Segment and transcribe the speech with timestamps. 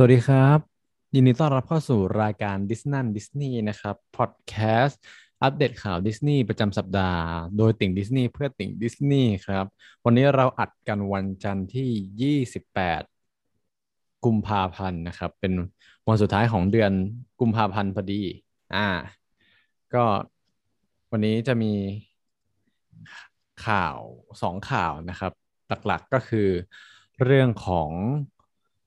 [0.00, 0.58] สวัสดีครับ
[1.14, 5.00] ยินดีต้อนรับเข้าสู่รายการดิสนั่นดิสนีย์นะครับพอดแคสต์
[5.42, 7.22] อัปเดตข่าวดิสนีย์ประจำสัปดาห์
[7.58, 9.64] โดยติ่งดิสนีย์เพื่อติ่งดิสนีย์ครับ
[10.04, 15.52] วันนี้เราอัดกันวันจันทร์ที่ 28 กุมภาพันธ์นะครับ เป็น
[16.08, 16.92] วันสุดท้ายของเดือน
[17.40, 18.22] กุมภาพันธ์พอดี
[18.74, 18.88] อ่า
[19.94, 20.04] ก็
[21.10, 21.72] วันนี้จะมี
[23.66, 23.96] ข่าว
[24.42, 25.32] สองข่าวนะครับ
[25.86, 26.48] หลักๆก็คือ
[27.24, 27.90] เรื่องของ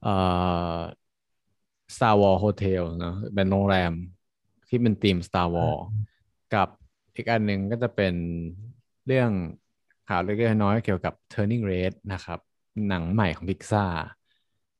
[0.03, 0.15] เอ่
[0.75, 0.77] อ
[1.95, 3.91] Star Wars Hotel เนอะเป็นโรงแรม
[4.69, 5.81] ที่เป็นธีม Star Wars
[6.53, 6.67] กับ
[7.15, 8.13] อีกอันหนึ่งก็จะเป็น
[9.07, 9.31] เรื่อง
[10.07, 12.39] ข่าวเล็กๆน้อยๆเกี่ยวกับ Turning Red นะครับ
[12.87, 13.93] หนังใหม่ของ Pixar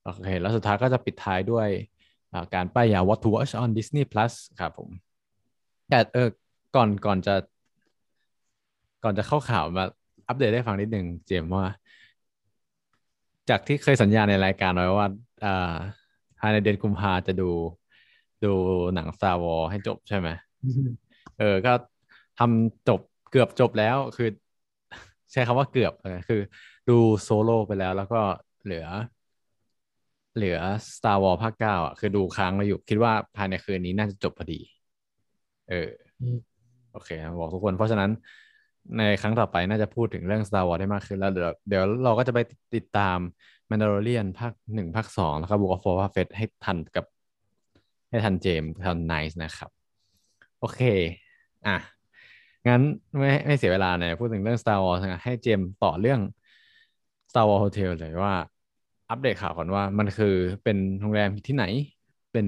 [0.03, 1.67] โอเค แล้วสุดท้ายก็จะปิดท้ายด้วย
[2.33, 4.89] อ่าการป้ายยา What to Watch on Disney Plus ครับผม
[5.89, 6.29] แต่เออ
[6.75, 7.35] ก่อนก่อนจะ
[9.03, 9.85] ก่อนจะเข้าข่าวมา
[10.27, 11.65] อัปเดตให้ฟังนิดหนึ่งเจมส์ว่า
[13.49, 15.07] จากที่เคยสัญญาในรายการไว้ว่า
[15.45, 15.75] อ่า
[16.41, 17.49] ภายในเดือนกุมภาจะดู
[18.45, 18.53] ดู
[18.95, 20.29] หนัง Star Wars ให้จบใช่ไหม
[21.39, 21.73] เออ ก็
[22.39, 22.99] ทำจบ
[23.31, 24.29] เกือบจบแล้วคือ
[25.31, 26.41] ใช้คำว่าเกือบเออคือ
[26.89, 28.21] ดูโซโล่ไปแล้วแล้วก็
[28.63, 28.85] เหลือ
[30.35, 30.57] เหลือ
[30.95, 34.59] Star Wars ภาคเก้าอะคือดูค้างไว้อยู่ คิดว่าภายในคืนนี้น่าจะจบพอดี
[35.69, 35.89] เออ
[36.21, 36.37] อืม
[36.91, 38.11] โอเค บอกทุกคนเพราะฉะนั้น
[38.97, 42.39] ในครั้งต่อไปน่าจะพูดถึงเรื่อง Star Wars ได้มากขึ้นแล้วเดี๋ยวเดี๋ยวเราก็จะไป
[42.75, 43.17] ติดตาม
[43.71, 47.05] Mandalorian ภาคหนึ่งภาคสองแล้วก็ Book of Boba Fett ให้ทันกับ
[48.09, 49.69] ให้ทันเจมส์ทันไนซ์นะครับ
[50.59, 50.81] โอเค
[51.67, 51.77] อะ
[52.67, 52.81] งั้น
[53.17, 56.19] ไม่ไม่เสียเวลาเนี่ยพูดถึงเรื่อง Star Wars นะให้เจมส์ต่อเรื่อง
[57.29, 58.35] Star Wars Hotel เลยว่า
[59.09, 61.65] อัปเดตข่าวก่อนว่ามันคือเป็นโรงแรมที่ไหน
[62.31, 62.47] เป็น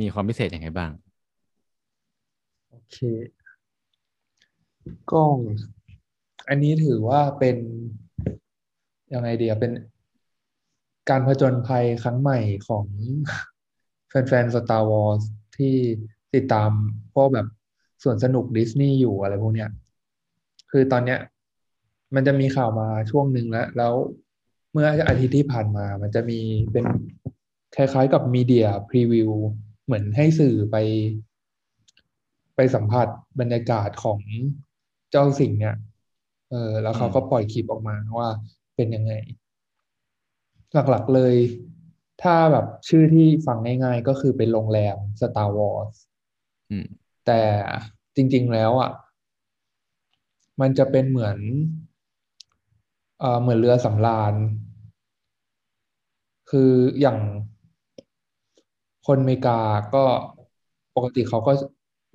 [0.00, 0.90] มีความพิเศษยังไงบ้าง
[2.70, 2.96] โอเค
[5.10, 5.22] ก็
[6.48, 7.56] อันนี้ถือว่าเป็น
[9.14, 9.72] ยังไงเดียเป็น
[11.10, 12.86] การผจญภัยครั้งใหม่ของ
[14.08, 15.22] แฟนๆ Star Wars
[15.56, 15.74] ที่
[16.34, 16.70] ติดตาม
[17.14, 17.46] พวกแบบ
[18.02, 19.70] ส่วนสนุกดิสนีย์อยู่อะไรพวกเนี้ย
[20.70, 21.18] คือตอนเนี้ย
[22.14, 23.94] มันจะมีข่าวมาช่วงหนึ่งแล้ว แล้ว
[24.72, 26.38] เมื่ออาทิตย์ที่ผ่านมา มันจะมี
[26.72, 26.86] เป็น
[27.76, 29.30] คล้ายๆกับมีเดียพรีวิว
[29.84, 30.76] เหมือนให้สื่อไป
[32.56, 33.08] ไปสัมผัส
[33.40, 34.20] บรรยากาศของ
[35.10, 35.76] เจ้าสิ่งเนี่ย
[36.50, 38.28] เออ แล้วเขาก็ปล่อยคลิปออกมาว่า
[38.76, 39.12] เป็นยังไง
[40.72, 41.34] หลักๆเลย
[42.22, 45.94] ถ้าแบบชื่อที่ฟังง่ายๆ ก็คือเป็นโรงแรม Star Wars
[46.70, 46.86] อืม
[47.26, 47.42] แต่
[48.16, 48.90] จริงๆแล้วอะ
[50.60, 51.38] มันจะเป็นเหมือน
[53.20, 54.34] เอ่อเหมือนเรือสำราญ
[56.50, 57.18] คืออย่าง
[59.06, 59.58] คนอเมริกา
[59.94, 60.04] ก็
[60.96, 61.52] ปกติเขาก็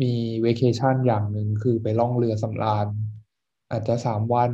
[0.01, 2.87] มีเวเคชันอย่างหนึ่งคือไปล่องเรือสำราญ
[3.72, 4.51] อาจจะสามวัน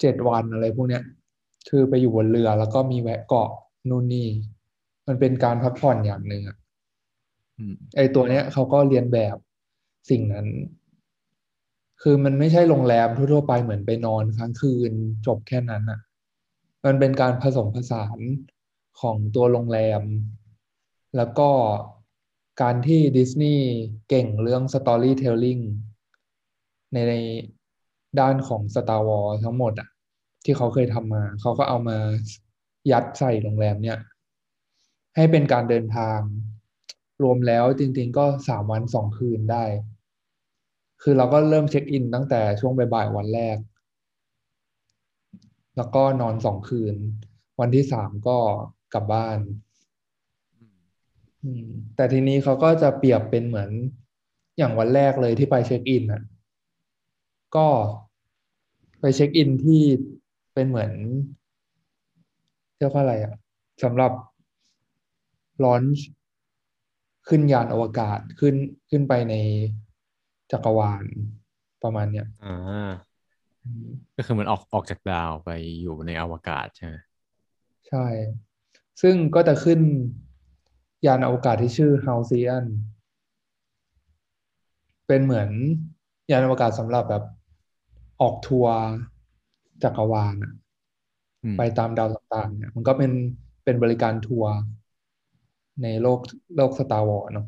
[0.00, 1.02] เจ็ดวันอะไรพวกเนี้ย
[1.68, 3.50] คือไปอยู่บนเรือแล้วก็มีแวะเกาะ
[3.88, 4.28] นู่นนี่
[5.06, 6.56] มันเป็นการพักผ่อนอย่างหนึ่งอะ
[7.56, 9.36] อืมไอตัวเนี้ยเขาก็เรียนแบบ
[10.10, 10.46] สิ่งนั้น
[12.02, 14.92] คือมันไม่ใช่โรงแรมทั่วๆไปเหมือนไปนอนค้างคืน
[15.26, 16.00] จบแค่นั้นอะ
[16.84, 18.18] มันเป็นการผสมผสาน
[19.00, 20.02] ของตัวโรงแรม
[21.16, 21.50] แล้วก็
[22.62, 23.66] การที่ดิสนีย์
[24.08, 25.62] เก่งเรื่อง Storytelling
[26.92, 27.14] ในใน
[28.20, 29.88] ด้านของ Star Wars ทั้งหมดอะ
[30.46, 31.98] ที่เขาเคยทำมา เขาก็เอามา
[32.92, 33.98] ยัดใส่โรงแรมเนี่ย
[35.16, 36.18] ให้เป็นการเดินทาง
[37.22, 39.64] รวมแล้วจริง ๆ ก็สามวันสองคืนได้
[41.02, 43.58] คือเราก็เริ่มเช็คอินตั้งแต่ช่วงบ่ายๆวันแรก
[45.76, 46.94] แล้วก็นอนสองคืน
[47.60, 48.38] วันที่สามก็
[48.94, 49.38] กลับบ้าน
[51.96, 53.70] แต่ทีนี้เขาก็จะเปรียบเป็นเหมือน
[54.58, 56.22] อย่างวันแรกเลยที่ไปเช็คอินอะ
[57.56, 57.68] ก็
[59.00, 59.82] ไปเช็คอินที่
[60.56, 60.92] เป็นเหมือน
[62.78, 63.34] เรียกว่าอะไรอะ
[63.84, 64.12] สำหรับ
[65.64, 66.06] ลอนช์
[67.28, 68.54] ขึ้นยานอวกาศขึ้น
[68.90, 69.34] ขึ้นไปใน
[70.52, 71.04] จักรวาล
[71.82, 72.56] ประมาณเนี้ยอ่า
[73.64, 75.50] อืมก็คือเหมันออกออกจากดาวไป
[75.80, 76.94] อยู่ในอวกาศใช่ไหม
[77.88, 78.06] ใช่
[79.02, 79.80] ซึ่งก็จะขึ้น
[81.06, 82.64] ยานอวกาศที่ชื่อ Halcyon
[85.06, 85.48] เป็นเหมือน
[86.30, 87.24] ยานอวกาศสำหรับแบบ
[88.20, 88.78] ออกทัวร์
[89.82, 90.52] จักรวาลอะ
[91.44, 93.12] อืมไปตามดาวต่างๆเนี่ย มันก็เป็น
[93.64, 94.52] เป็นบริการทัวร์
[95.82, 96.20] ในโลก
[96.54, 97.46] โลก Star Wars เนาะ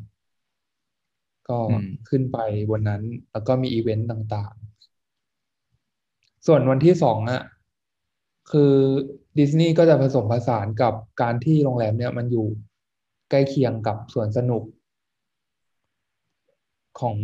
[1.49, 2.37] ก็อืมขึ้นไป
[2.69, 7.41] บนนั้น แล้วก็มีอีเวนต์ต่างๆ ส่วนวันที่สองอะ
[8.51, 8.73] คือ
[9.39, 12.47] ดิสนีย์ก็จะผสมผสานกับการที่โรงแรมเนี่ยมันอยู่
[13.29, 14.63] ใกล้เคียงกับสวนสนุก
[16.99, 17.17] ของ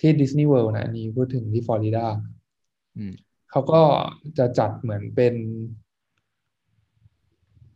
[0.00, 2.06] ที่ดิสนีย์เวิลด์นะอันนี้พูดถึงที่ฟลอริดา
[2.96, 3.12] อืม
[3.50, 3.82] เขาก็
[4.38, 5.34] จะจัดเหมือนเป็น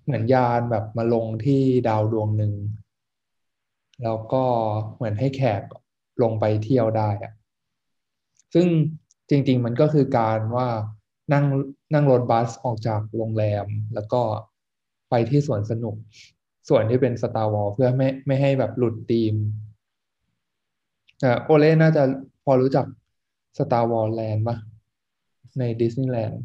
[0.05, 2.53] เหมือนยานแบบมาลงที่ดาวดวงหนึ่ง
[4.03, 4.45] แล้วก็
[4.95, 5.63] เหมือนให้แขก
[6.23, 7.33] ลงไปเที่ยวได้อะ
[8.55, 8.67] ซึ่ง
[9.31, 10.69] จริง ๆ มันก็คือการว่า
[11.33, 11.45] นั่ง
[11.95, 14.23] นั่งรถบัสออกจากโรงแรม แล้วก็
[15.11, 15.97] ไปที่สวนสนุก
[16.69, 19.35] ส่วนที่เป็น Star Wars เพื่อไม่ไม่ให้แบบหลุดธีม
[21.45, 22.03] โอเล่น่าจะ
[22.45, 22.87] พอรู้จัก
[23.59, 24.57] Star Wars Land ปะ
[25.59, 26.43] ในดิสนีย์แลนด์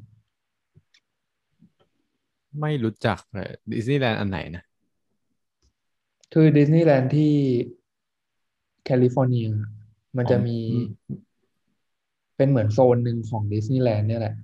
[2.62, 4.64] ไม่รู้จักเลยดิสนีย์แลนด์อันไหนนะ
[6.34, 7.34] คือดิสนีย์แลนด์ที่
[8.86, 9.48] แคลิฟอร์เนีย
[10.18, 10.86] มันจะมีอืม
[12.38, 14.36] เป็นเหมือนโซนหนึ่งของดิสนีย์แลนด์เนี่ยแหละ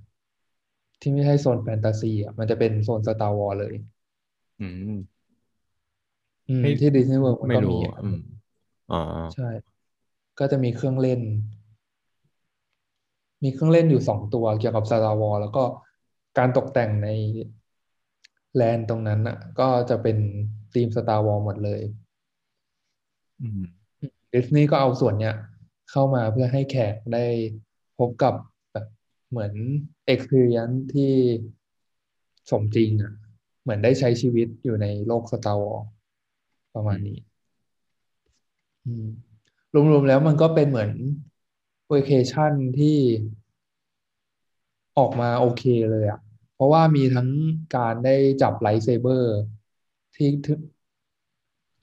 [1.00, 3.74] ที่ไม่ใช่โซนแฟนตาซีอะมันจะเป็นโซน Star Wars เลย
[4.58, 5.24] อืม
[6.48, 8.18] อืมไม่ที่ดิสนีย์เวิลด์มันไม่ก็รู้มีอะอืม
[8.90, 8.96] อ๋อ
[9.32, 9.48] ใช่
[10.38, 11.20] ก็จะมีเครื่องเล่น
[13.44, 15.64] มีเครื่องเล่นอยู่สองตัวเกี่ยวกับ Star Wars แล้วก็
[16.38, 17.08] การตกแต่งใน
[18.56, 20.16] land ตรงนั้นอะ ก็จะเป็น
[20.74, 21.80] ธีม Star Wars หมดเลย
[23.40, 23.62] อืม
[24.32, 25.34] ดิสนีย์ก็เอาส่วนเนี้ย
[25.90, 27.24] เข้ามาเพื่อให้แขกได้
[27.98, 28.34] พบกับ
[28.72, 28.86] แบบ
[29.30, 29.52] เหมือน
[30.12, 31.12] experience ที่
[32.50, 33.12] สมจริงอะ
[33.62, 35.80] เหมือนได้ใช้ชีวิตอยู่ในโลก Star Wars
[36.74, 37.18] ประมาณนี้
[38.86, 39.06] อืม
[39.74, 40.90] รวมๆแล้วมันก็เป็นเหมือน
[41.96, 42.98] vacation ที่
[44.98, 46.20] ออกมาโอเคเลยอะ
[46.54, 47.28] เพราะว่ามีทั้ง
[47.76, 49.36] การได้จับ lightsaber
[50.14, 50.28] ที่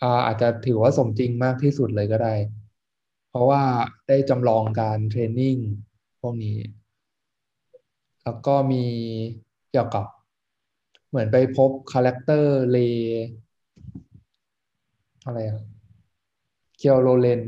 [0.02, 2.36] อาอาจจะถือว่าสมจริงมากที่สุดเลยก็ได้
[3.30, 3.64] เพราะว่า
[4.08, 5.58] ได้จำลองการ training
[6.22, 6.58] พวกนี้
[8.24, 8.86] แล้วก็มี
[9.72, 10.06] เกี่ยวกับ
[11.10, 12.78] เหมือนไปพบ character เล
[15.26, 15.62] อะไรอะ
[16.78, 17.42] Kylo Ren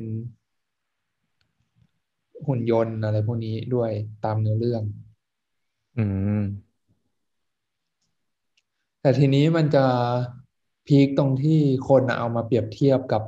[2.47, 3.91] หุ่นยนต์อะไรพวกนี้ด้วย
[4.25, 4.83] ตามเนื้อเรื่อง
[5.97, 6.05] อื
[6.39, 6.41] ม
[9.01, 9.85] แต่ทีนี้มันจะ
[10.87, 13.23] พีคตรงที่คนน่ะเอามาเปรียบเทียบกับ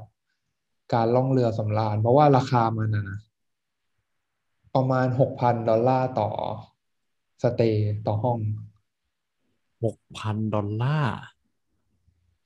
[0.93, 3.19] การล่องเรือสำราญ เพราะว่าราคามันนะนะ
[4.75, 6.29] ประมาณหกพันดอลลาร์ต่อ
[7.43, 8.37] สเตย์ต่อห้อง
[9.83, 11.15] หกพันดอลลาร์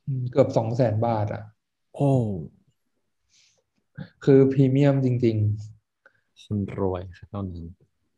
[0.05, 1.43] อืมเกือบสองแสนบาท อะ
[1.95, 2.13] โอ้
[4.23, 5.37] คือพรีเมียมจริง
[6.43, 7.67] คนรวยเท่านั้น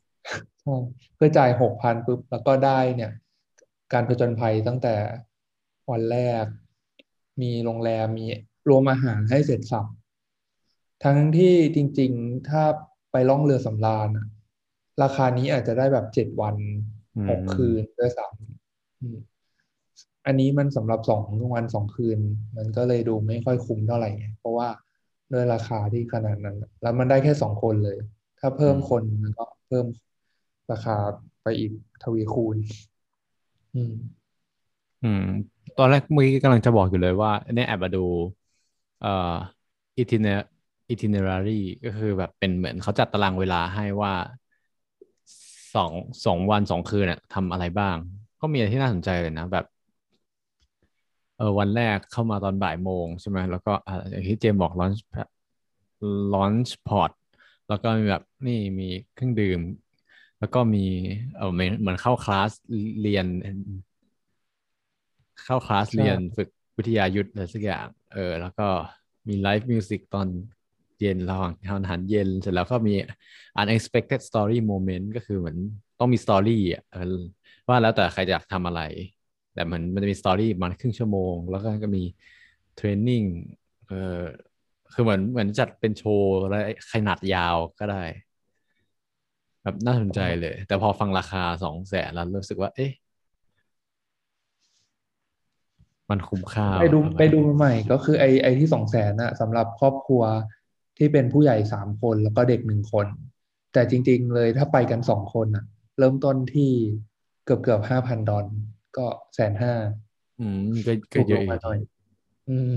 [0.07, 0.75] ๆใช่
[1.15, 3.11] เพื่อจ่ายหกพันปุ๊บแล้วก็ได้เนี่ย
[3.93, 4.95] การผจญภัยตั้งแต่
[5.91, 6.45] วันแรก
[7.41, 8.25] มีโรงแรมมี
[8.69, 9.85] รวมอาหารให้เสร็จสับ
[11.03, 12.63] ทั้งที่จริง ๆ ถ้า
[13.11, 14.27] ไปล่องเรือสำราญอะ
[15.01, 16.55] ราคานี้อาจจะได้แบบเจ็ดวัน
[17.15, 19.17] อืมหกคืนด้วยซ้ำอืม
[20.25, 21.23] อันนี้มันสำหรับสอง
[21.53, 22.19] วันสองคืน
[22.57, 24.67] มันก็เลยดูไม่ค่อยคุ้มเท่าไหร่ไงเพราะว่า
[25.31, 27.97] ด้วยราคาที่ขนาดนั้น แล้วมันได้แค่สองคนเลย
[28.39, 29.85] ถ้าเพิ่มคนมันก็เพิ่ม
[30.71, 30.95] ราคา
[31.43, 31.71] ไปอีก
[32.03, 32.57] ทวีคูณ
[33.75, 33.93] อืม
[35.03, 35.23] อืม
[35.77, 38.05] ตอนแรกเมื่อกี้กำลังจะบอกอยู่เลยว่าเนี่ยแอบมาดู
[39.01, 39.35] เอ่อ
[40.01, 40.39] itiner
[40.91, 44.13] itinerary ก็คือแบบเป็นเหมือนเขาจัดตารางเวลาให้ว่า
[45.73, 45.91] สอง
[46.25, 47.95] สองวันสองคืนน่ะทำอะไรบ้าง
[48.41, 49.65] ก็มีอะไรที่น่าสนใจเลยนะ แบบ
[51.41, 54.99] ออวันแรกเข้ามาตอนบ่ายโมงใช่ไหมแล้วก็อ่าอย่างที่เจมส์บอก launch
[56.35, 57.11] launch pod
[57.69, 59.61] แล้วก็มีแบบนี่มีเครื่องดื่ม
[60.39, 60.85] แล้วก็มี
[61.37, 62.51] เออเหมือนเหมือนเข้าคลาส
[63.01, 63.25] เรียน
[65.43, 68.67] เข้าคลาสใช่เรียนฝึกวิทยายุทธ์อะไรสักอย่าง เออ แล้วก็
[69.27, 70.27] มี live music ตอน
[70.99, 72.95] เย็นระหว่างทานอาหารเย็น เสร็จแล้วก็มี
[73.61, 75.57] unexpected story moment ก็คือเหมือน
[75.99, 77.19] ต้องมี story อะเออ
[77.67, 78.81] ว่าแล้วแต่ใครจะอยากทำอะไร
[79.53, 82.03] แต่มันมันจะมี story ประมันครึ่งชั่วโมง แล้วก็ก็มี
[82.75, 83.23] เทรนนิ่ง
[83.87, 84.21] เออ
[84.93, 86.55] คือเหมือนเหมือนจัดเป็นโชว์อะไร
[86.91, 88.03] ขนาดยาวก็ได้
[89.63, 92.91] แบบน่าสนใจเลย แต่พอฟังราคาสองแสนแล้วรู้สึกว่า เอ๊ะ
[96.09, 100.23] มันคุ้มค่าไปดูหรือเปล่าไปดูมาใหม่ก็คือไอไอที่สองแสนน่ะสำหรับครอบครัว
[100.97, 103.07] ที่เป็นผู้ใหญ่สามคนแล้วก็เด็กหนึ่งคน
[103.73, 105.65] แต่จริง ๆ เลยถ้าไปกันสองคนน่ะ
[105.99, 106.71] เริ่มต้นที่
[107.45, 108.45] เกือบเกือบห้าพันดอล
[108.97, 109.73] ก็แสนห้า
[110.37, 111.77] อืมก็ก็ถูกเยลอะงอีมากหน่อย
[112.47, 112.71] อืม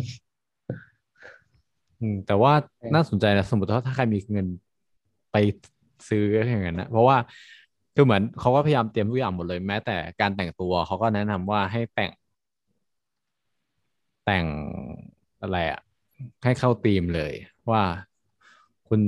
[2.01, 4.47] อืมแต่ว่าใช่น่าสนใจนะสมมติว่าถ้าใครมีเงิน
[5.31, 5.37] ไป
[6.09, 7.19] ซื้ออย่างนั้นนะเพราะว่า
[7.95, 12.11] คือเหมือนเขาก็พยายามเตรียมทุกอย่างหมดเลยแม้แต่การแต่งตัวเขาก็แนะนำว่าให้แต่ง
[14.25, 14.47] แต่ง
[15.41, 15.81] อะไรอะ
[16.45, 17.33] ให้เข้าธีมเลย
[17.71, 17.83] ว่า
[18.89, 19.01] คุณ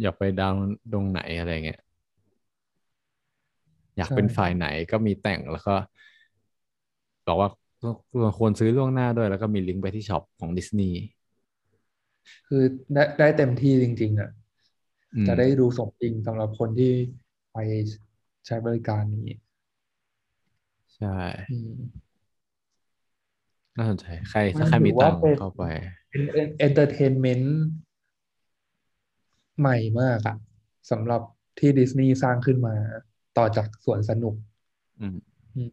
[0.00, 0.54] อยากไปดาว
[0.92, 1.80] ดวงไหนอะไรเงี้ย
[3.96, 5.74] อยากใช่เป็นฝ่ายไหนก็มีแต่งแล้วก็
[7.28, 7.48] บอกว่า
[8.38, 10.98] ควรซื้อล่วงหน้าด้วยแล้วก็มีลิงก์ไปที่ช็อปของดิสนีย์
[12.48, 12.62] คือ
[12.94, 14.30] ได้ได้เต็มที่จริง ๆอะ
[15.14, 16.92] อืมจะได้ดูสมจริงสำหรับคนที่
[17.52, 17.56] ไป
[18.46, 19.28] ใช้บริการนี้
[20.96, 21.08] ใช่
[21.50, 21.78] อืม
[23.76, 25.62] น่าสนใจ ใครมัถ้านใครถืมีอว่าตังค์เป็นเข้าไป
[26.08, 26.22] เป็น
[26.58, 27.58] เอนเตอร์เทนเมนต์
[29.58, 30.36] ใหม่มากอะ
[30.90, 31.22] สำหรับ
[31.58, 32.74] ที่ดิสนีย์สร้างขึ้นมา
[33.38, 34.34] ต่อจากสวนสนุก
[35.00, 35.16] อืม
[35.54, 35.70] อืม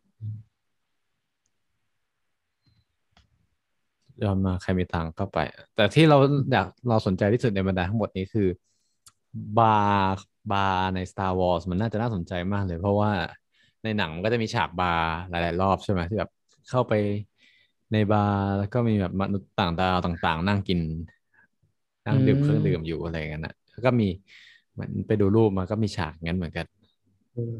[4.23, 5.39] ยอมมาใครมีตังค์เข้าไป
[5.75, 6.17] แต่ที่เรา
[6.51, 8.47] อยากเราสนใจที่สุดในบรรดาทั้งหมดนี้คือ
[9.59, 13.11] บาร์บาร์ใน Star Wars มันน่าจะน่าสนใจมากเลย เพราะว่า
[13.83, 16.31] ในหนังมันก็จะมีฉากบาร์หลาย ๆ รอบใช่ไหมที่แบบ
[16.69, 16.93] เข้าไป
[17.93, 20.79] ในบาร์แล้วก็มีแบบมนุษย์ต่างดาวต่างๆ นั่งกิน
[22.05, 24.07] นั่งดื่มเครื่องดื่มอยู่อะไรอย่างนั้นนะแล้วก็มี
[24.73, 26.65] เหมือนไปดูรูปมาก็มีฉากงั้นเหมือนกัน
[27.33, 27.55] เออ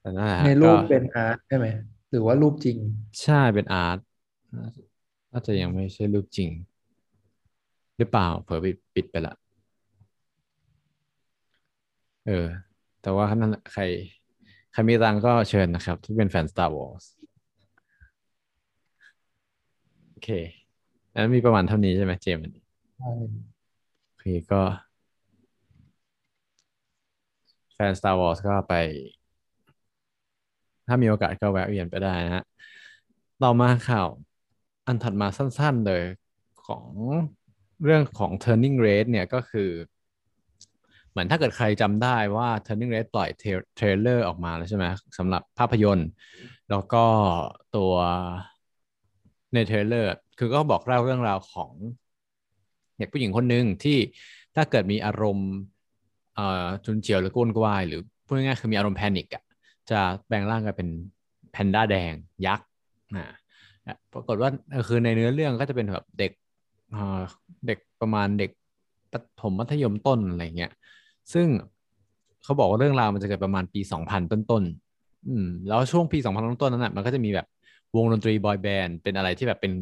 [0.00, 1.66] แต่นั่นแหละฮะในรูปก็เป็นอาร์ตใช่ไหม
[2.10, 2.76] หรือว่ารูปจริง
[3.22, 3.98] ใช่เป็นอาร์ต
[5.32, 6.50] น่าจะยังไม่ใช่รูปจริง
[7.98, 9.34] หรือเปล่า เผลอปิดปิดไปละ
[12.26, 12.46] เออ
[13.02, 13.82] แต่ว่านั่นใคร
[14.72, 17.04] ใครมีตังก็เชิญนะครับ ที่เป็นแฟน Star Wars
[20.10, 20.28] โอเค
[21.14, 22.44] นั้นมีประมาณเท่านี้ใช่ไหมเจมส์
[22.98, 23.10] ใช่
[24.06, 24.62] โอเคก็
[27.74, 28.74] แฟน Star Wars ก็ไป
[30.86, 32.44] ถ้ามีโอกาสก็แวะเวียนไปได้นะฮะ
[33.42, 34.08] ต่อมาข่าว
[34.90, 36.02] อันถัดมาสั้นๆเลย
[36.66, 36.84] ของ
[37.84, 39.70] เรื่องของ Turning Red เนี่ยก็คือ
[41.10, 43.28] เหมือนถ้าเกิดใครจำได้ว่า Turning Red ปล่อย
[43.76, 44.86] trailer ออกมาแล้วใช่ไหม
[45.18, 46.08] สำหรับภาพยนตร์
[46.70, 47.04] แล้วก็
[47.76, 47.92] ตัว
[49.54, 51.72] ใน trailer คือก็บอกเล่าเรื่องราวของ
[52.98, 53.98] เด็กผู้หญิงคนหนึ่งที่
[54.56, 55.50] ถ้าเกิดมีอารมณ์
[56.84, 59.44] ฉุนเฉียวหรือกระวนกระวาย หรือพูดง่ายๆคือมีอารมณ์ panic อะ
[59.90, 60.88] จะแปลงร่างกลายเป็น
[61.52, 62.12] แพนด้าแดง
[62.46, 62.66] ยักษ์
[63.16, 63.26] นะ
[64.14, 64.50] ปรากฏว่า
[64.88, 66.32] คือในเนื้อเรื่องก็จะเป็นแบบเด็ก
[67.66, 68.50] เด็กประมาณเด็ก
[69.12, 70.72] ประถมมัธยมต้นอะไรเงี้ย
[71.32, 71.46] ซึ่ง
[72.44, 77.46] เขาบอกว่าเรื่องราวมันจะเกิดประมาณปี2000ต้นๆอืมแล้วช่วงปี2000ต้นๆนั้นน่ะมันก็จะมีแบบ
[77.96, 79.72] วงดนตรีบอยแบนด์เป็นอะไรที่แบบเป็น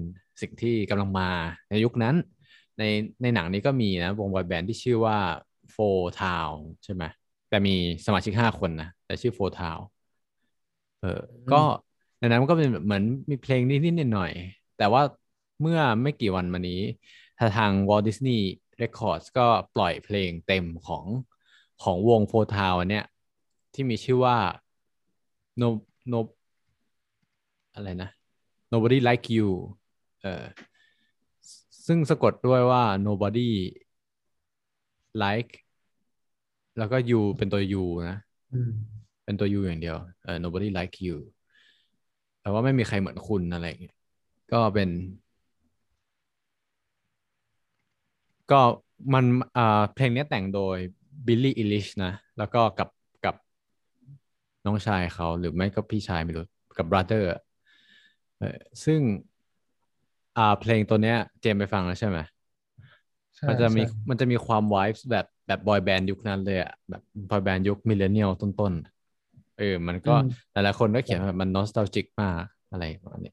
[0.40, 1.28] สิ่งที่กำลังมา
[1.70, 2.14] ในยุคนั้น
[2.78, 2.82] ใน
[3.22, 5.18] ในหนังนี้ก็มีนะวงบอยแบนด์ที่ชื่อว่า
[5.74, 7.04] Four Town ใช่ไหม
[7.50, 7.74] แต่มี
[8.06, 9.80] สมาชิก5คนนะแต่ชื่อ Four Town
[11.00, 11.20] เออ
[11.52, 11.62] ก็
[12.18, 15.02] ในนั้นมันก็เป็นแบบเหมือนมีเพลงนิดๆหน่อยๆแต่ว่า
[15.60, 16.80] เมื่อไม่กี่วันมานี้
[17.56, 18.40] ทาง Walt Disney
[18.82, 21.04] Records ก็ปล่อยเพลงเต็มของ
[21.82, 23.06] ของวงโฟทาวเนี่ย
[23.74, 24.36] ที่มีชื่อว่า
[25.60, 25.68] no
[26.12, 26.20] no
[27.74, 28.10] อะไรนะ
[28.72, 29.48] nobody like you
[30.22, 30.44] เออ
[31.86, 33.48] ซึ่งสะกดด้วยว่า nobody
[35.22, 35.52] like
[36.78, 38.18] แล้วก็ you เป็นตัว you นะ
[38.52, 38.70] อืม
[39.24, 41.16] เป็นตัว you อย่างเดียวเออ nobody like you
[42.48, 43.94] แปลว่าไม่มีใครเหมือนคุณอะไรอย่างเงี้ย
[44.52, 44.88] ก็เป็น
[48.50, 48.60] ก็
[49.14, 49.24] มัน
[49.56, 50.78] อ่าเพลงนี้แต่งโดย
[51.26, 52.88] Billie Eilish นะ แล้วก็กับ
[53.24, 53.34] กับ
[54.64, 56.44] น้องชายเขาหรือไม่ก็พี่ชายไม่รู้
[56.76, 57.28] กับ brother
[58.38, 59.00] เออซึ่ง
[60.36, 62.18] อ่าเพลงตัวเนี้ย เจมไปฟังแล้วใช่ไหม
[63.36, 68.97] ใช่มันจะมีใช่มันจะมีความวายแบบแบบบอยแบนด์ยุคนั้นเลยอะแบบบอยแบนด์ยุค millennial ต้นๆ
[69.58, 70.14] เออ มันก็
[70.52, 73.32] หลายๆคนก็เขียนว่ามันนอสต a จิกมากอะไรประมาณนี้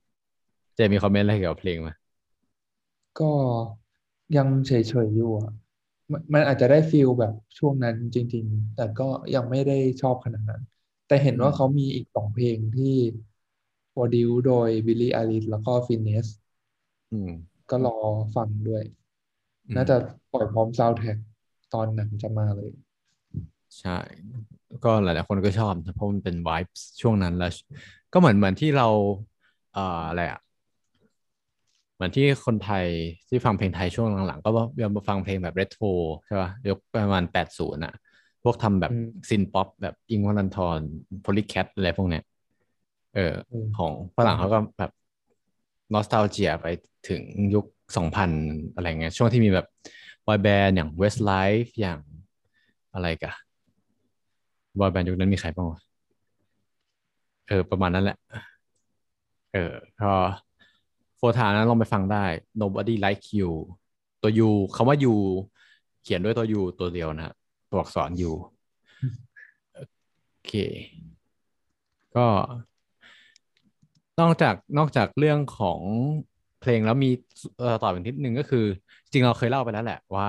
[0.75, 1.89] เจมีคอมเมนต์อะไรเกี่ยวกับเพลงไหม
[3.19, 3.31] ก็
[4.37, 4.71] ยังเฉ
[5.05, 5.51] ยๆอยู่อะ
[6.11, 10.61] มันมันอาจจะได้ feel แบบช่วงนั้นจริง ๆ แต่ก็ยังไม่ได้ชอบขนาดนั้น
[11.07, 12.95] แต่เห็นว่าเขามีอีกสองเพลงที่
[13.91, 16.27] produce โดย Billie Eilish แล้วก็ Finneas
[17.11, 17.31] อืม
[17.69, 17.97] ก็รอ
[18.35, 18.83] ฟังด้วย
[19.69, 19.95] อืมน่าจะ
[20.31, 21.17] ปล่อยพร้อมซาวด์แทร็ก
[21.73, 22.71] ตอนหนังจะมาเลย
[23.77, 23.97] ใช่
[24.83, 26.61] ก็หลายๆคนก็ชอบนะเพราะมันเป็นวาย
[27.01, 27.51] ช่วงนั้นแล้ว
[28.13, 28.87] ก็เหมือนเหมือนที่เรา
[29.73, 30.39] เอ่ออะไรอะ
[31.95, 32.85] เหมือนที่คนไทย
[33.29, 34.49] ที่ฟังเพลงไทยช่วงหลังๆ ก็
[34.81, 35.85] ย้อนมาฟังเพลงแบบเรโทร
[36.25, 37.93] ใช่ป่ะยุคประมาณแปดศูนย์อะ
[38.43, 40.79] พวกทำแบบอืม synth-pop แบบอิ้งค์วรันธร
[41.21, 42.23] Polycat อะไรพวกเนี้ย
[43.15, 44.91] เอออืมของฝรั่งเขาก็แบบ
[45.93, 46.67] นอสต a ลเจียไป
[47.09, 47.21] ถึง
[47.53, 47.65] ยุค
[47.97, 48.29] สองพัน
[48.73, 49.67] อะไรเงี้ยช่วงที่มีแบบ
[50.27, 51.99] บอยแบนด์อย่าง Westlife อย่าง
[52.93, 53.33] อะไรกะ
[54.79, 55.79] บอยแบนด์ยุคนั้นมีใครบ้างวะ
[57.47, 58.17] เออ ประมาณนั้นแหละ
[59.53, 60.13] เออก็
[61.17, 62.25] โฟทานั้นลองไปฟังได้
[62.61, 63.51] nobody like you
[64.21, 65.15] ตัว u คำว่า u
[66.03, 67.33] เขียนด้วยตัว u ตัวเดียวนะ
[67.69, 68.31] ตัวอักษร u
[69.73, 69.81] โอ
[70.47, 70.51] เค
[72.15, 72.25] ก็
[74.19, 75.81] นอกจากนอกจากเรื่องของ
[76.61, 77.09] เพลงแล้วมี
[77.83, 78.65] ต่ออีกนิดนึงก็คือ
[79.11, 80.27] จริงเราเคยเล่าไปแล้วแหละว่า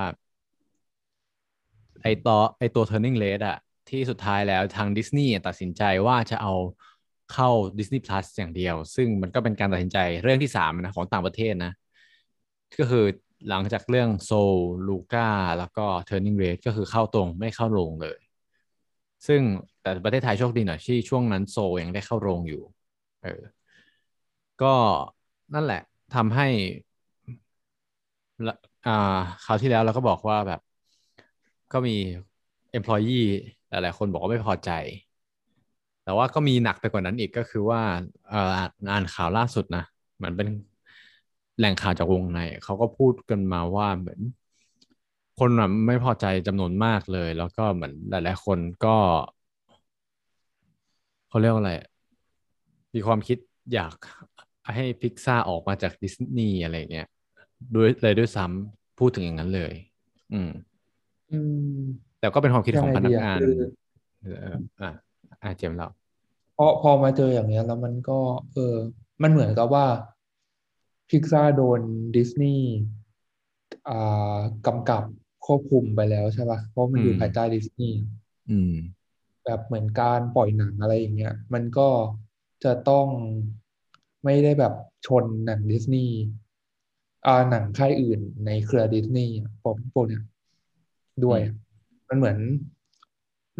[2.01, 3.57] ไอต่อไอตัว Turning Red อะ
[3.91, 6.53] ที่สุดท้ายแล้วทางดิสนีย์ตัดสินใจว่าจะเอา
[7.33, 11.71] เข้า Disney Plus อย่างเดียว ซึ่งมันก็เป็นการตัดสินใจเรื่องที่สามนะของต่างประเทศนะ
[12.79, 13.05] ก็คือ
[13.49, 15.27] หลังจากเรื่อง Soul Luca
[15.59, 18.19] แล้วก็ Turning Red ก็คือเข้าตรงไม่เข้าโรงเลย
[19.27, 19.41] ซึ่ง
[19.81, 22.63] แต่ประเทศไทยโชคดีหน่อยที่ช่วงนั้นโซลยังได้เข้าโรงอยู่
[23.23, 23.41] เออ
[24.61, 24.73] ก็
[25.53, 25.81] นั่นแหละ
[26.15, 26.47] ทำให้
[28.87, 30.59] อ่าคราวที่แล้วเราก็บอกว่าแบบ
[31.73, 31.95] ก็มี
[32.77, 33.27] employee
[33.69, 34.71] หลายๆคนบอกว่าไม่พอใจ
[36.03, 37.81] แต่ว่าก็มีหนักไปกว่านั้นอีกก็คือว่า
[38.29, 38.51] เอ่อ
[38.91, 39.83] อ่านข่าวล่าสุดนะ
[40.21, 40.47] มือนเป็น
[41.57, 44.19] แหล่งข่าวจากวงในเขาก็พูดกันมาว่าเหมือน
[45.39, 45.49] คน
[45.87, 48.97] ไม่พอใจจำนวนมากเลย แล้วก็เหมือนหลาย ๆ คนก็
[51.29, 51.73] เขาเรียกอะไร
[52.93, 53.37] มีความคิด
[53.73, 53.95] อยาก
[54.75, 57.07] ให้พิกซ่าออกมาจากดิสนีย์อะไรเงี้ย
[57.75, 59.73] ด้วยเลยด้วยซ้ำพูดถึงอย่างนั้นเลย
[60.33, 60.49] อืม
[61.31, 61.39] อื
[61.79, 63.53] ม แต่ก็เป็นความคิดยัของไงพนัดีกอะงานคือ
[64.21, 64.31] เออ
[64.81, 64.89] อะ
[65.43, 65.87] อะเจมส์เรา
[66.57, 68.19] พอพอมาเจออย่างเงี้ยแล้วมันก็
[68.53, 68.75] เออ
[69.21, 69.85] มันเหมือนกับว่า
[71.09, 71.81] พิกซ่าโดน
[72.15, 72.69] ดิสนีย์
[73.87, 75.03] อ่ากำกับ
[75.45, 77.97] ควบคุมไปแล้วใช่ป่ะ เพราะมันอยู่อืมภายใต้ดิสนีย์
[78.49, 78.73] อืม
[79.43, 81.89] แบบเหมือนการปล่อยหนังอะไรอย่างเงี้ย มันก็
[82.63, 83.07] จะต้อง
[84.23, 84.73] ไม่ได้แบบ
[85.05, 86.15] ชนหนังดิสนีย์
[87.25, 90.23] อ่าหนังค่ายอื่นในเครือดิสนีย์อะพวกพวกเนี้ย
[91.25, 91.53] ด้วยอะ
[92.09, 92.37] มันเหมือน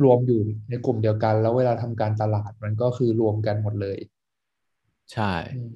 [0.04, 0.39] รวมอยู่
[0.70, 3.98] ในกลุ่มเดียวกัน แล้วเวลาทำการตลาดมันก็คือรวมกันหมดเลย
[5.13, 5.72] ใช่อืม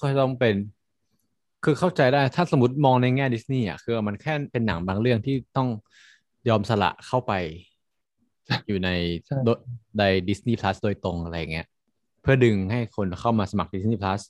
[0.00, 0.54] ก็ต้องเป็น
[1.64, 5.68] คือเข้าใจได้ถ้าสมมติมองในแง่ดิสนีย์อะคือมันแค่เป็นหนังบางเรื่องที่ต้อง
[6.48, 7.32] ยอมสละเข้าไป
[8.66, 8.90] อยู่ใน
[9.26, 9.48] ใช่โด
[9.98, 11.66] ในดิสนีย์พลัสโดยตรงอะไรเงี้ย
[12.22, 14.20] เพื่อดึงให้คนเข้ามาสมัครดิสนีย์พลัส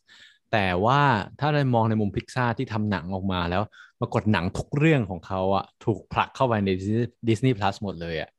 [0.53, 1.01] แต่ว่า
[1.41, 3.63] ถ้าได้มองในมุมพิกซาที่ทำหนังออกมาแล้ว
[4.01, 6.71] ปรากฏหนังทุกเรื่องของเขาอะถูกผลักเข้าไปใน
[7.29, 8.31] ดิสนีย์พลัสหมดเลยอะ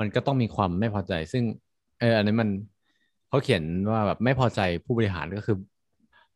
[0.00, 1.44] มันก็ต้องมีความไม่พอใจ ซึ่ง
[2.00, 2.48] เอออันนี้มัน
[3.28, 5.56] เขาเขียนว่าแบบไม่พอใจผู้บริหารก็คือ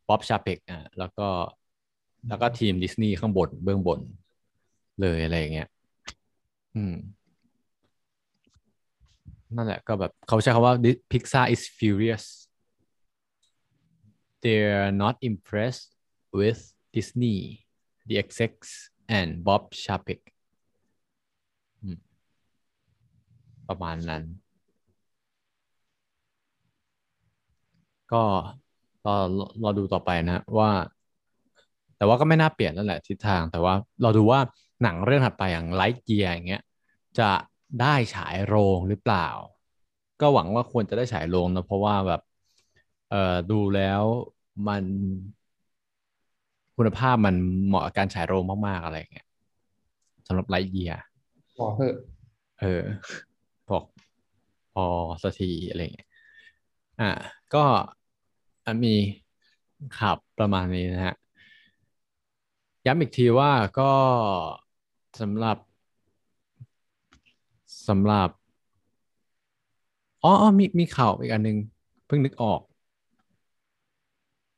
[0.07, 1.27] บ๊อบชาเปกอะแล้วก็
[2.29, 3.99] แล้วก็ทีมดิสนีย์ข้างบนเบื้องบน
[5.01, 5.67] เลยอะไรอย่างเงี้ย
[6.75, 6.95] อืม
[9.55, 10.75] นั่นแหละก็แบบเขาใช้คำว่า
[11.11, 12.25] Pixar is furious
[14.41, 15.95] they're not impressed
[16.33, 17.65] with Disney
[18.07, 20.21] the execs and Bob Chapek
[23.67, 24.23] ประมาณนั้น
[28.11, 28.23] ก็
[29.05, 29.11] รอ
[29.63, 30.69] รอดูต่อไปนะว่า
[31.97, 34.39] แต่ว่าก็ไม่น่าเปลี่ยนนั่นแหละทิศทาง แต่ว่าเราดูว่า
[34.83, 36.61] หนังเรื่องถัดไปอย่างไลท์เกียร์อย่างเงี้ย
[37.19, 37.31] จะ
[37.81, 39.27] ได้ฉายโรงหรือเปล่า
[40.21, 42.21] ก็หวังว่าควรจะได้ฉายโรงนะเพราะว่าแบบ
[43.09, 44.03] เอ่อดูแล้ว
[44.67, 44.85] มัน
[46.75, 47.35] คุณภาพมัน
[47.67, 49.27] เหมาะกับการฉายโรงมากๆอะไรอย่างเงี้ย
[50.27, 50.99] สำหรับไลท์เกียร์
[51.59, 51.93] บอกเถอะ
[52.61, 52.83] เออ
[53.69, 53.83] บอก
[54.73, 54.85] พอ
[55.23, 56.07] สักทีอะไรอย่างเงี้ย
[56.99, 57.11] อ่า
[57.53, 57.63] ก็
[58.65, 58.95] อะมี
[59.97, 61.15] ข่าวประมาณนี้นะฮะ
[62.85, 63.91] ย้ำอีกทีว่าก็
[65.21, 65.57] สำหรับ
[67.87, 68.29] สำหรับ
[70.23, 71.57] อ๋ออ๋อมีมีข่าวอีกอันหนึง
[72.05, 72.61] เพิ่งนึกออก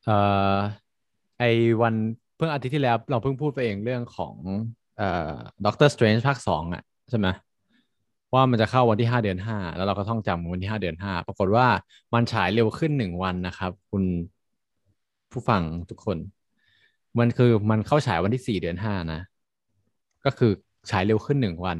[0.05, 0.15] เอ่
[0.55, 0.57] อ
[1.39, 1.43] ไอ
[1.81, 1.95] วัน
[2.35, 4.35] เพิ่งอาทิตย์ที่แล้ว เราเพิ่งพูดไปเองเรื่องของ
[4.97, 5.35] เอ่อ
[5.65, 7.27] Doctor Strange ภาคสองอะใช่ไหม
[8.33, 11.67] ว่ามันจะเข้าวันที่ห้าเดือนห้าแล้วเราก็ท่องจำวันที่ห้าเดือนห้าปรากฏว่า
[12.13, 14.03] มันฉายเร็วขึ้นหนึ่งวันนะครับ คุณ
[15.31, 16.17] ผู้ฟังทุกคน
[17.19, 19.19] มันคือมันเข้าฉายวันที่สี่เดือนห้านะ
[20.25, 20.51] ก็คือ
[20.91, 21.77] ฉายเร็วขึ้นหนึ่งวัน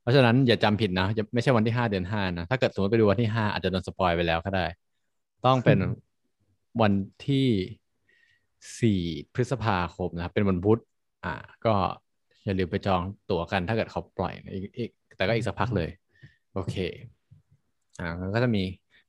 [0.00, 4.66] เพราะฉะนั้นอย่าจำผิดนะจะไม่ใช่วันที่ห้าเดือนห้านะ ถ้าเกิดสมมติไปดูวันที่ห้าอาจจะโดน spoil ไปแล้วก็ได้
[5.46, 5.78] ต้องเป็น
[6.80, 6.92] วัน
[7.28, 7.48] ที่
[8.80, 9.00] สี่
[9.34, 10.80] พฤษภาคมนะครับ เป็นวันพุธ
[11.24, 11.34] อ่า
[11.66, 11.74] ก็
[12.44, 14.32] อย่าลืมไปจองตั๋วกันถ้าเกิดเขาปล่อย
[14.78, 15.90] อีกแต่ก็อีกสักพักเลย
[16.54, 16.76] โอเค
[18.00, 18.62] อ่าก็จะมี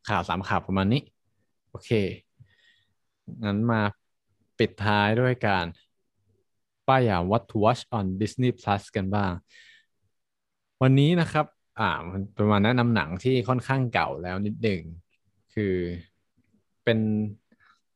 [0.10, 1.02] ข่าวสามข่าวประมาณนี้
[1.70, 1.90] โอเค
[3.44, 3.82] งั้นมา
[4.60, 5.66] ปิดท้ายด้วยการ
[6.88, 9.32] ป้ายยา What to watch on Disney Plus กันบ้าง
[10.82, 11.46] วันนี้นะครับ
[11.80, 14.82] อ่ามันเป็นประมาณแนะนำหนังที่ค่อนข้างเก่าแล้วนิดหนึ่ง
[15.54, 15.76] คือ
[16.84, 17.00] เป็น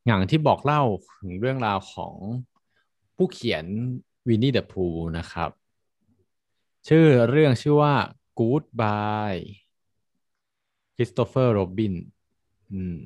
[0.08, 0.82] หนังที่บอกเล่า
[1.20, 2.15] ถึงเรื่องราวของ
[3.15, 3.65] ผู้เขียน
[4.28, 4.86] Winnie the Pooh
[5.18, 5.50] นะครับ
[6.88, 7.94] ชื่อเรื่องชื่อว่า
[8.39, 9.44] Goodbye
[10.95, 11.93] Christopher Robin
[12.72, 12.98] อืม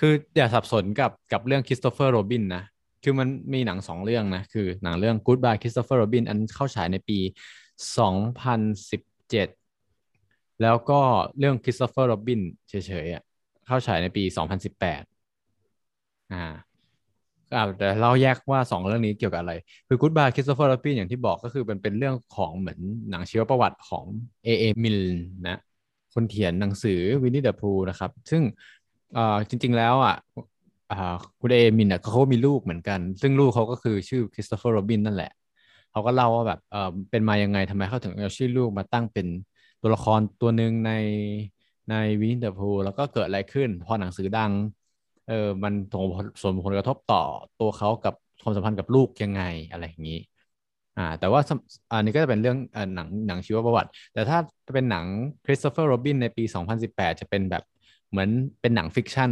[0.00, 2.64] คืออย่าสับสนกับกับเรื่อง Christopher Robin นะ
[3.02, 7.18] คือมันมีหนังสองเรื่องนะ คือหนังเรื่อง Goodbye Christopher Robin อันเข้าฉายในปี
[8.04, 9.48] 2017
[10.62, 11.00] แล้วก็
[11.38, 13.22] เรื่อง Christopher Robin เฉยๆอะ
[13.66, 15.02] เข้าฉายในปี 2018
[16.32, 16.44] อ่า
[17.54, 19.54] อ่าแต่เราแยกว่าสองเรื่องนี้เกี่ยวกับอะไร
[19.88, 22.78] คือ Goodbye Christopher Robin อย่างที่บอกก็คือเป็นเป็นเรื่องของเหมือน
[23.10, 24.04] หนังชีวประวัติของ
[24.46, 24.64] A.A.
[24.84, 25.58] Milne นะ
[26.14, 28.42] คนเขียนหนังสือ Winnie the Pooh นะครับ ซึ่ง
[29.16, 30.14] อ่อจริง ๆ แล้วอะ
[30.90, 35.30] อ่าคุณเอมินอะเขาก็มีลูกเหมือนกัน ซึ่งลูกเขาก็คือชื่อคริสโตเฟอร์โรบินนั่นแหละ
[35.90, 39.26] เขาก็เล่าว่าแบบเออเป็นมายังไงทำไมเขาถึงเอาชื่อลูกมาตั้งเป็น
[39.80, 40.90] ตัวละครตัวหนึ่งใน
[41.90, 44.52] ใน Winnie the Pooh แล้วก็เกิดอะไรขึ้น พอหนังสือดัง
[45.26, 47.22] เออมันส่งผลส่งผลกระทบต่อ
[47.60, 50.18] ตัวเขากับความสัมพันธ์กับลูกยังไงอะไรอย่างนี้
[50.96, 51.40] อ่าแต่ว่า
[51.92, 54.38] อันนี้ก็จะเป็นเรื่องอหนังหนังชีวประวัติ แต่ถ้า
[54.74, 55.06] เป็นหนัง
[55.44, 57.62] Christopher Robin ในปี 2018 จะเป็นแบบ
[58.10, 58.28] เหมือน
[58.60, 59.30] เป็นหนัง fiction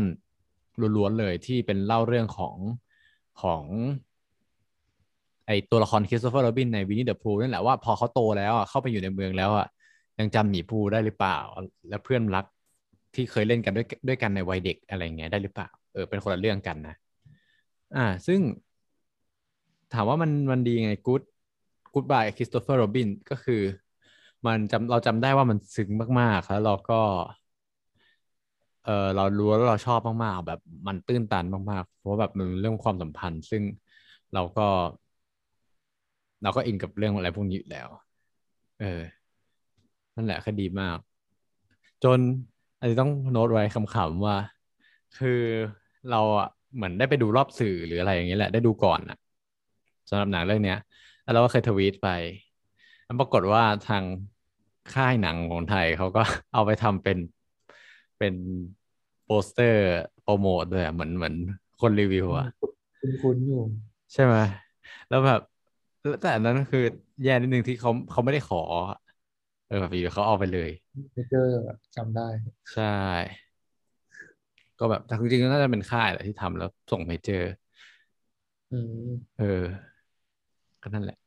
[0.96, 2.56] ล้วนๆเลยที่เป็นเล่าเรื่องของ
[3.42, 3.64] ของ
[5.46, 9.66] ไอตัวละคร Christopher Robin ใน Winnie the Pooh นั่นแหละว่าพอเขาโตแล้วอะเข้าไปอยู่ในเมืองแล้วอะ
[10.22, 11.37] ยังจำหมีพูห์ได้หรือเปล่า
[11.88, 12.44] และเพื่อนรัก
[13.14, 16.94] ที่เคยเล่นกันด้วยด้วยกันในวัยเด็กอะไรเงี้ยได้หรือเปล่า เออเป็นคนละเรื่องกันนะ
[17.94, 18.40] อ่า ซึ่ง
[19.92, 21.22] ถามว่ามันมันดีไง Good
[21.92, 23.62] Goodbye Christopher Robin ก็คือ
[24.46, 25.88] มันจำเราจำได้ว่ามันซึ้ง
[26.20, 26.94] มากๆแล้วเราก็
[28.82, 30.58] เออเรารู้แล้วเราชอบมากๆ แบบ
[30.88, 33.62] มันตื้นตันมากๆ เพราะแบบมันเรื่องความสัมพันธ์ ซึ่ง
[34.32, 34.62] เราก็
[36.42, 37.88] เราก็อินกับเรื่องอะไรพวกนี้อยู่แล้ว
[38.80, 39.02] เออ
[40.14, 40.98] นั่นแหละคดีมาก
[42.05, 42.18] จน
[42.81, 43.62] อันนี้ต้องโน้ตไว้
[43.94, 44.37] คำๆว่า
[45.18, 45.40] คือ
[46.11, 49.18] เราอะเหมือนได้ไปดูรอบสื่อหรืออะไรอย่างเงี้ยแหละได้ดูก่อนอะ
[50.09, 50.79] สำหรับหนังเรื่องเนี้ย
[51.22, 52.09] แล้วเราก็เคยทวีตไป
[53.05, 54.05] แล้วปรากฏว่าทาง
[54.94, 56.22] ค่ายหนังของไทยเขาก็
[56.55, 57.18] เอาไปทำเป็น
[58.18, 58.35] เป็น
[59.25, 59.83] โปสเตอร์
[60.22, 61.35] โปรโมทด้วยอะเหมือนเหมือน
[61.81, 62.46] คนรีวิวอะ
[63.22, 63.62] คุ้นๆอยู่
[64.12, 64.35] ใช่ไหม
[65.09, 65.40] แล้วแบบ
[66.01, 66.85] แล้วแต่อันนั้นคือ
[67.25, 68.62] แย่นิดนึงที่เขาเขาไม่ได้ขอ
[69.01, 70.70] เออแบบอยู่เขาเอาไปเลย
[71.12, 71.50] เมเจอร์
[71.96, 72.28] จำได้
[72.74, 72.85] ใช่
[74.78, 77.50] ก็แบบแต่จริงๆก็น่าจะเป็นค่ายแหละที่ทำแล้วส่งเมเจอร์
[78.72, 79.08] อืม
[79.38, 79.62] เออ
[80.82, 81.18] ก็นั่นแหละ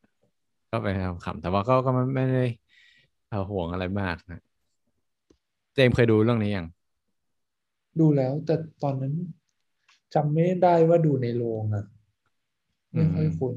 [0.72, 2.46] ก็ไปทำคำแต่ว่าก็ก็ไม่ไม่ได้
[3.30, 4.42] เอาห่วงอะไรมากนะ
[5.74, 6.66] เจมส์เคยดูเรื่องนี้ยัง
[8.00, 9.14] ดูแล้ว แต่ตอนนั้น
[10.14, 11.86] จำไม่ได้ว่าดูในโรงอะ
[12.92, 13.54] ไม่ค่อยคุ้น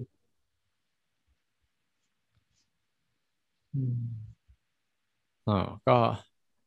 [3.74, 4.17] อืม
[5.48, 5.54] อ๋อ
[5.86, 5.92] ก็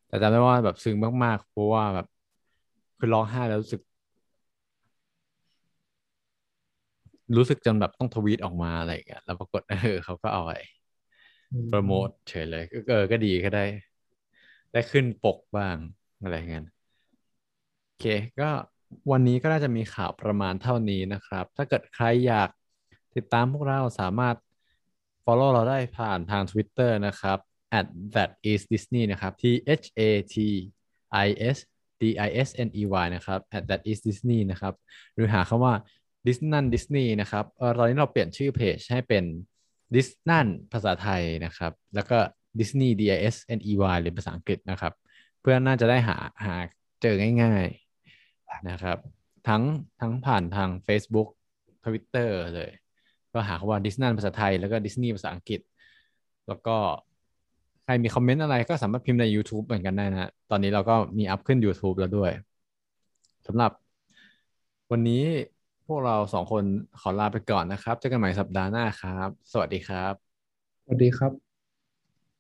[0.07, 2.05] แต่จำได้ว่าแบบซึ้งมากๆ เพราะว่าแบบ
[2.97, 3.81] คือร้องไห้แล้วรู้สึก
[7.37, 10.51] รู้สึกจนแบบต้องทวีตออกมาอะไรอย่างเงี้ยแล้วปรากฏเออเขาก็เอาไป
[11.67, 13.65] โปรโมทเฉยเลยก็เออก็ดีก็ได้
[14.71, 15.77] ได้ขึ้นปกบ้าง
[16.21, 16.63] อะไรเงี้ย
[17.87, 18.05] โอเค
[18.39, 18.49] ก็
[19.11, 22.49] วันนี้ก็น่าจะมีข่าวประมาณเท่านี้นะครับ ถ้าเกิดใครอยาก
[23.15, 24.35] ติดตามพวกเราสามารถ
[25.25, 27.39] follow เราได้ผ่านทาง Twitter นะครับ
[27.79, 29.43] at that is Disney นะครับ T
[29.81, 30.01] H A
[30.33, 30.35] T
[31.25, 31.57] I S
[32.01, 34.73] D I S N E Y นะครับ at that is Disney นะครับ
[35.13, 35.73] หรือหาคำว่า
[36.27, 39.23] Disney Disney นะครับเออตอนนี้เราเปลี่ยนชื่อเพจให้เป็น
[39.95, 42.17] ดิสนันภาษาไทยนะครับ แล้วก็
[42.59, 44.93] Disney D I S N E Y หรือภาษาอังกฤษนะครับ
[45.41, 46.55] เพื่อน่าจะได้หาหา
[47.01, 48.97] เจอง่ายๆนะครับ
[49.47, 49.63] ทั้ง
[50.01, 51.29] ทั้งผ่านทาง Facebook
[51.85, 52.71] Twitter เลย
[53.33, 55.61] ก็หาคำว่าดิสนันภาษาไทย แล้วก็ดิสนีย์ภาษาอังกฤษ
[56.47, 56.77] แล้วก็
[57.91, 62.31] รมีคอมเมนต์อะไรก็สามารถพิมพ์ใน YouTube เหมือนกันได้นะฮะตอนนี้เราก็มีอัพขึ้น YouTube แล้วด้วย
[63.47, 63.71] สำหรับ
[64.91, 65.23] วันนี้
[65.87, 66.63] พวกเราสองคน
[66.99, 70.13] ขอลาไปก่อนนะครับ เจอกันใหม่สัปดาห์หน้าครับ สวัสดีครับ
[70.83, 71.50] สวัสดีครับ